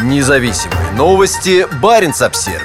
Независимые 0.00 0.92
новости. 0.92 1.66
Барин 1.82 2.10
обсервис 2.10 2.62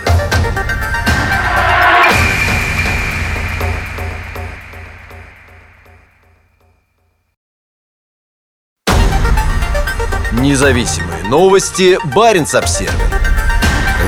Независимые 10.33 11.23
новости. 11.27 11.97
Барин 12.13 12.43
обсервис 12.43 12.93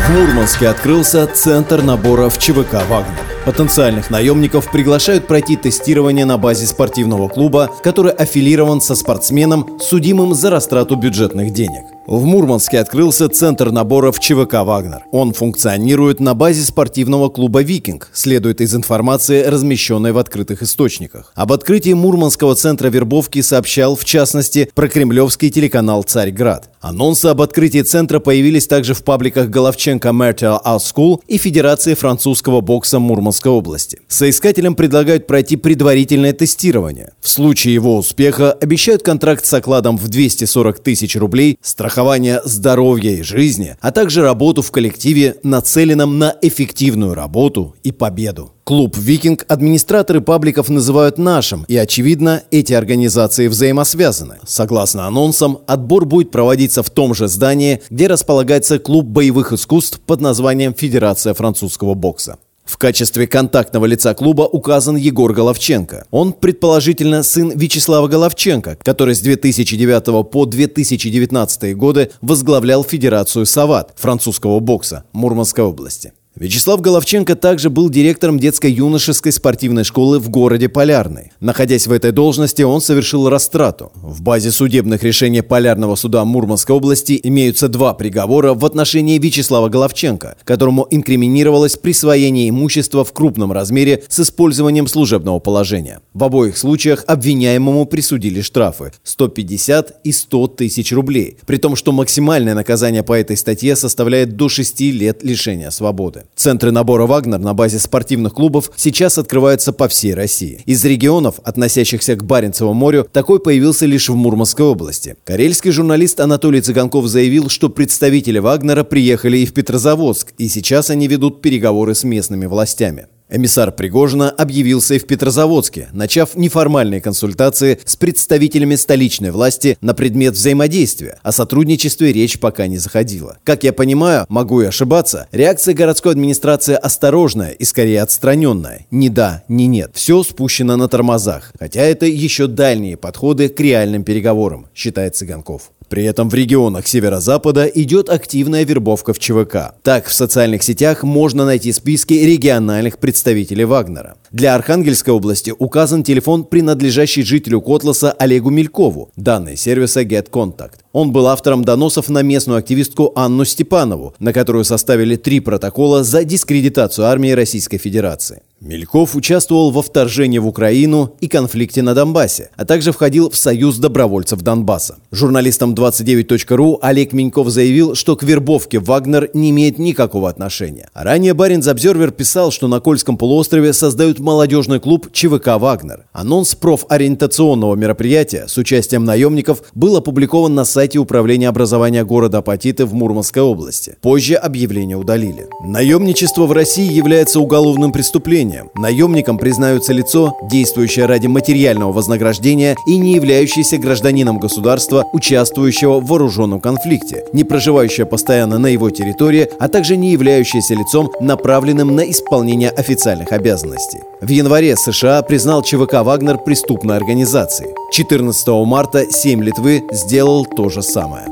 В 0.06 0.12
Мурманске 0.12 0.68
открылся 0.68 1.26
центр 1.26 1.82
набора 1.82 2.30
в 2.30 2.38
ЧВК 2.38 2.74
«Вагнер». 2.88 3.10
Потенциальных 3.44 4.12
наемников 4.12 4.70
приглашают 4.70 5.26
пройти 5.26 5.56
тестирование 5.56 6.26
на 6.26 6.38
базе 6.38 6.68
спортивного 6.68 7.28
клуба, 7.30 7.72
который 7.82 8.12
аффилирован 8.12 8.82
со 8.82 8.94
спортсменом, 8.94 9.80
судимым 9.80 10.36
за 10.36 10.52
растрату 10.52 10.96
бюджетных 10.96 11.52
денег. 11.52 11.95
В 12.08 12.24
Мурманске 12.24 12.78
открылся 12.78 13.30
центр 13.30 13.72
набора 13.72 14.12
в 14.12 14.20
ЧВК 14.20 14.64
«Вагнер». 14.64 15.06
Он 15.12 15.34
функционирует 15.34 16.20
на 16.20 16.36
базе 16.36 16.62
спортивного 16.62 17.30
клуба 17.30 17.64
«Викинг», 17.64 18.12
следует 18.14 18.62
из 18.62 18.76
информации, 18.76 19.42
размещенной 19.42 20.12
в 20.12 20.20
открытых 20.20 20.62
источниках. 20.62 21.32
Об 21.34 21.52
открытии 21.52 21.94
Мурманского 21.94 22.54
центра 22.54 22.90
вербовки 22.90 23.42
сообщал, 23.42 23.96
в 23.96 24.06
частности, 24.06 24.70
прокремлевский 24.76 25.50
телеканал 25.50 26.04
«Царьград». 26.04 26.70
Анонсы 26.80 27.26
об 27.26 27.42
открытии 27.42 27.82
центра 27.82 28.20
появились 28.20 28.68
также 28.68 28.94
в 28.94 29.04
пабликах 29.04 29.50
Головченко 29.50 30.10
Martial 30.10 30.64
Art 30.64 30.82
School 30.82 31.22
и 31.26 31.40
Федерации 31.40 31.96
французского 31.96 32.62
бокса 32.62 33.00
Мурманской 33.00 33.52
области. 33.52 34.02
Соискателям 34.08 34.76
предлагают 34.76 35.26
пройти 35.26 35.56
предварительное 35.56 36.34
тестирование. 36.34 37.14
В 37.20 37.30
случае 37.30 37.74
его 37.74 37.98
успеха 37.98 38.52
обещают 38.52 39.02
контракт 39.02 39.44
с 39.44 39.54
окладом 39.56 39.98
в 39.98 40.08
240 40.08 40.80
тысяч 40.84 41.16
рублей, 41.16 41.58
страхование 41.64 41.95
страхование 41.96 42.42
здоровья 42.44 43.12
и 43.12 43.22
жизни, 43.22 43.78
а 43.80 43.90
также 43.94 44.22
работу 44.22 44.62
в 44.62 44.70
коллективе, 44.70 45.38
нацеленном 45.44 46.20
на 46.20 46.36
эффективную 46.42 47.14
работу 47.14 47.74
и 47.84 47.94
победу. 47.94 48.52
Клуб 48.66 48.98
«Викинг» 48.98 49.46
администраторы 49.48 50.20
пабликов 50.20 50.68
называют 50.68 51.18
нашим, 51.18 51.64
и, 51.70 51.78
очевидно, 51.78 52.44
эти 52.52 52.74
организации 52.74 53.48
взаимосвязаны. 53.48 54.40
Согласно 54.46 55.08
анонсам, 55.08 55.60
отбор 55.68 56.06
будет 56.06 56.32
проводиться 56.32 56.84
в 56.84 56.90
том 56.90 57.14
же 57.14 57.30
здании, 57.30 57.82
где 57.90 58.08
располагается 58.08 58.78
клуб 58.78 59.06
боевых 59.06 59.54
искусств 59.54 60.02
под 60.06 60.20
названием 60.20 60.74
«Федерация 60.74 61.34
французского 61.34 61.94
бокса». 61.94 62.38
В 62.66 62.78
качестве 62.78 63.28
контактного 63.28 63.86
лица 63.86 64.16
клуба 64.16 64.42
указан 64.42 64.96
Егор 64.96 65.32
Головченко. 65.32 66.06
Он, 66.10 66.34
предположительно, 66.34 67.22
сын 67.22 67.52
Вячеслава 67.56 68.08
Головченко, 68.08 68.78
который 68.82 69.14
с 69.14 69.22
2009 69.22 70.30
по 70.32 70.46
2019 70.46 71.78
годы 71.78 72.12
возглавлял 72.22 72.84
Федерацию 72.84 73.46
«Сават» 73.46 73.94
французского 73.96 74.60
бокса 74.60 75.04
Мурманской 75.14 75.64
области. 75.64 76.14
Вячеслав 76.38 76.82
Головченко 76.82 77.38
также 77.38 77.70
был 77.70 77.90
директором 77.90 78.42
детско-юношеской 78.42 79.32
спортивной 79.32 79.86
школы 79.86 80.20
в 80.20 80.30
городе 80.30 80.68
Полярный. 80.68 81.32
Находясь 81.40 81.88
в 81.88 81.94
этой 81.94 82.12
должности, 82.12 82.62
он 82.62 82.82
совершил 82.82 83.30
растрату. 83.30 83.94
В 83.96 84.22
базе 84.22 84.52
судебных 84.52 85.02
решений 85.04 85.42
Полярного 85.42 85.96
суда 85.96 86.26
Мурманской 86.26 86.76
области 86.76 87.18
имеются 87.24 87.70
два 87.70 87.94
приговора 87.94 88.54
в 88.54 88.66
отношении 88.66 89.18
Вячеслава 89.18 89.70
Головченко, 89.70 90.36
которому 90.44 90.86
инкриминировалось 90.92 91.78
присвоение 91.78 92.50
имущества 92.50 93.06
в 93.06 93.14
крупном 93.14 93.54
размере 93.54 94.04
с 94.10 94.20
использованием 94.20 94.88
служебного 94.88 95.40
положения. 95.40 96.02
В 96.14 96.26
обоих 96.26 96.58
случаях 96.58 97.06
обвиняемому 97.08 97.86
присудили 97.86 98.42
штрафы– 98.42 98.92
150 99.06 100.02
и 100.04 100.12
100 100.12 100.48
тысяч 100.48 100.92
рублей, 100.92 101.38
при 101.46 101.56
том, 101.56 101.78
что 101.78 101.94
максимальное 101.94 102.56
наказание 102.56 103.04
по 103.04 103.14
этой 103.14 103.38
статье 103.38 103.78
составляет 103.78 104.36
до 104.36 104.50
6 104.50 104.82
лет 104.82 105.24
лишения 105.24 105.70
свободы. 105.70 106.25
Центры 106.36 106.72
набора 106.72 107.06
«Вагнер» 107.06 107.40
на 107.40 107.54
базе 107.54 107.80
спортивных 107.80 108.34
клубов 108.34 108.72
сейчас 108.76 109.18
открываются 109.18 109.74
по 109.74 109.88
всей 109.88 110.14
России. 110.14 110.62
Из 110.66 110.84
регионов, 110.86 111.36
относящихся 111.44 112.16
к 112.16 112.24
Баренцеву 112.24 112.74
морю, 112.74 113.08
такой 113.12 113.40
появился 113.40 113.86
лишь 113.86 114.10
в 114.10 114.16
Мурманской 114.16 114.66
области. 114.66 115.16
Карельский 115.24 115.72
журналист 115.72 116.20
Анатолий 116.20 116.62
Цыганков 116.62 117.08
заявил, 117.08 117.50
что 117.50 117.70
представители 117.70 118.40
«Вагнера» 118.40 118.84
приехали 118.84 119.38
и 119.38 119.46
в 119.46 119.54
Петрозаводск, 119.54 120.34
и 120.38 120.48
сейчас 120.48 120.90
они 120.90 121.08
ведут 121.08 121.42
переговоры 121.42 121.96
с 121.96 122.04
местными 122.04 122.46
властями. 122.46 123.08
Эмиссар 123.36 123.74
Пригожина 123.74 124.30
объявился 124.30 124.94
и 124.94 125.00
в 125.00 125.08
Петрозаводске, 125.08 125.90
начав 125.92 126.36
неформальные 126.36 127.02
консультации 127.02 127.78
с 127.84 127.98
представителями 127.98 128.76
столичной 128.76 129.32
власти 129.32 129.78
на 129.82 129.94
предмет 129.94 130.36
взаимодействия. 130.36 131.20
О 131.22 131.34
сотрудничестве 131.34 132.14
речь 132.14 132.40
пока 132.40 132.68
не 132.68 132.78
заходила. 132.78 133.38
Как 133.44 133.66
я 133.66 133.74
понимаю, 133.74 134.26
могу 134.30 134.62
и 134.62 134.66
ошибаться, 134.66 135.28
реакция 135.34 135.74
городской 135.74 136.14
администрации 136.14 136.76
осторожная 136.76 137.52
и 137.52 137.66
скорее 137.66 138.04
отстраненная. 138.04 138.86
Ни 138.90 139.10
да, 139.10 139.44
ни 139.50 139.64
нет. 139.64 139.92
Все 139.96 140.24
спущено 140.24 140.78
на 140.78 140.88
тормозах. 140.88 141.52
Хотя 141.60 141.82
это 141.82 142.06
еще 142.06 142.48
дальние 142.48 142.96
подходы 142.96 143.50
к 143.50 143.60
реальным 143.60 144.06
переговорам, 144.06 144.68
считает 144.74 145.18
Цыганков. 145.18 145.72
При 145.90 146.04
этом 146.04 146.30
в 146.30 146.34
регионах 146.34 146.88
северо-запада 146.88 147.66
идет 147.66 148.10
активная 148.10 148.66
вербовка 148.66 149.14
в 149.14 149.20
ЧВК. 149.20 149.76
Так, 149.84 150.06
в 150.08 150.14
социальных 150.14 150.64
сетях 150.64 151.04
можно 151.04 151.46
найти 151.46 151.72
списки 151.72 152.14
региональных 152.14 152.98
представителей 152.98 153.66
Вагнера. 153.66 154.16
Для 154.36 154.54
Архангельской 154.56 155.14
области 155.14 155.54
указан 155.58 156.04
телефон, 156.04 156.44
принадлежащий 156.44 157.24
жителю 157.24 157.62
Котласа 157.62 158.12
Олегу 158.12 158.50
Мелькову, 158.50 159.10
данные 159.16 159.56
сервиса 159.56 160.02
GetContact. 160.02 160.80
Он 160.92 161.14
был 161.14 161.28
автором 161.28 161.64
доносов 161.64 162.10
на 162.10 162.22
местную 162.22 162.60
активистку 162.60 163.14
Анну 163.16 163.46
Степанову, 163.46 164.14
на 164.20 164.34
которую 164.34 164.66
составили 164.66 165.16
три 165.16 165.40
протокола 165.40 166.04
за 166.04 166.26
дискредитацию 166.26 167.06
армии 167.06 167.32
Российской 167.32 167.78
Федерации. 167.78 168.42
Мельков 168.62 169.16
участвовал 169.16 169.70
во 169.70 169.82
вторжении 169.82 170.40
в 170.40 170.48
Украину 170.48 171.16
и 171.20 171.28
конфликте 171.28 171.82
на 171.82 171.94
Донбассе, 171.94 172.50
а 172.56 172.66
также 172.66 172.94
входил 172.94 173.30
в 173.30 173.36
Союз 173.36 173.78
добровольцев 173.78 174.42
Донбасса. 174.42 174.98
Журналистам 175.12 175.76
29.ru 175.76 176.80
Олег 176.82 177.12
Меньков 177.12 177.50
заявил, 177.50 177.96
что 177.96 178.16
к 178.16 178.24
вербовке 178.24 178.80
Вагнер 178.80 179.30
не 179.34 179.52
имеет 179.52 179.78
никакого 179.78 180.30
отношения. 180.30 180.90
Ранее 180.94 181.34
Баринс 181.34 181.68
Обзервер 181.68 182.12
писал, 182.12 182.50
что 182.52 182.68
на 182.68 182.80
Кольском 182.80 183.18
полуострове 183.18 183.74
создают 183.74 184.20
молодежный 184.26 184.80
клуб 184.80 185.12
ЧВК 185.14 185.60
«Вагнер». 185.60 186.08
Анонс 186.12 186.56
профориентационного 186.56 187.76
мероприятия 187.76 188.48
с 188.48 188.58
участием 188.58 189.06
наемников 189.06 189.62
был 189.76 189.96
опубликован 189.96 190.56
на 190.56 190.66
сайте 190.66 190.98
Управления 190.98 191.48
образования 191.48 192.04
города 192.04 192.40
Апатиты 192.40 192.86
в 192.86 192.94
Мурманской 192.96 193.44
области. 193.44 193.98
Позже 194.02 194.34
объявление 194.34 194.98
удалили. 194.98 195.48
Наемничество 195.64 196.48
в 196.48 196.52
России 196.52 196.92
является 196.92 197.40
уголовным 197.40 197.92
преступлением. 197.92 198.72
Наемником 198.74 199.38
признаются 199.38 199.94
лицо, 199.94 200.36
действующее 200.50 201.06
ради 201.06 201.28
материального 201.28 201.92
вознаграждения 201.92 202.76
и 202.88 202.98
не 202.98 203.14
являющееся 203.14 203.78
гражданином 203.78 204.40
государства, 204.40 205.06
участвующего 205.14 206.00
в 206.00 206.08
вооруженном 206.08 206.60
конфликте, 206.62 207.26
не 207.32 207.44
проживающее 207.44 208.08
постоянно 208.08 208.58
на 208.58 208.68
его 208.68 208.90
территории, 208.90 209.48
а 209.60 209.68
также 209.68 209.98
не 209.98 210.12
являющееся 210.14 210.74
лицом, 210.74 211.12
направленным 211.22 211.96
на 211.96 212.10
исполнение 212.10 212.72
официальных 212.72 213.32
обязанностей. 213.32 214.00
В 214.22 214.30
январе 214.30 214.78
США 214.78 215.22
признал 215.24 215.62
ЧВК 215.62 215.96
«Вагнер» 215.96 216.38
преступной 216.38 216.96
организацией. 216.96 217.76
14 217.92 218.48
марта 218.66 219.12
7 219.12 219.44
Литвы 219.44 219.84
сделал 219.92 220.46
то 220.46 220.70
же 220.70 220.82
самое. 220.82 221.28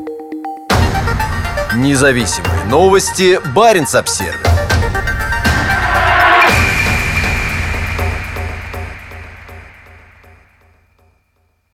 Независимые 1.77 2.65
новости. 2.69 3.39
Барин 3.55 3.85
обсервис 3.93 4.52